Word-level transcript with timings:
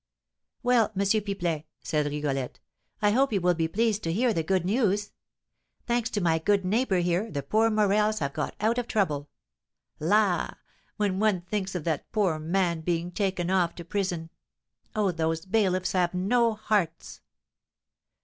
"Well, 0.63 0.85
M. 0.97 1.05
Pipelet," 1.05 1.65
said 1.83 2.07
Rigolette, 2.07 2.57
"I 3.03 3.11
hope 3.11 3.31
you 3.31 3.39
will 3.39 3.53
be 3.53 3.67
pleased 3.67 4.01
to 4.01 4.11
hear 4.11 4.33
the 4.33 4.41
good 4.41 4.65
news. 4.65 5.11
Thanks 5.85 6.09
to 6.09 6.21
my 6.21 6.39
good 6.39 6.65
neighbour 6.65 7.01
here, 7.01 7.29
the 7.29 7.43
poor 7.43 7.69
Morels 7.69 8.17
have 8.17 8.33
got 8.33 8.55
out 8.59 8.79
of 8.79 8.87
trouble. 8.87 9.29
La! 9.99 10.55
when 10.97 11.19
one 11.19 11.41
thinks 11.41 11.75
of 11.75 11.83
that 11.83 12.11
poor 12.11 12.39
man 12.39 12.81
being 12.81 13.11
taken 13.11 13.51
off 13.51 13.75
to 13.75 13.85
prison 13.85 14.31
oh, 14.95 15.11
those 15.11 15.45
bailiffs 15.45 15.91
have 15.91 16.15
no 16.15 16.55
hearts!" 16.55 17.21